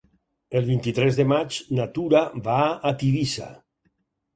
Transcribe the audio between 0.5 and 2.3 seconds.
El vint-i-tres de maig na Tura